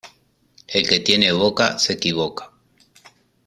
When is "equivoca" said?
1.93-2.51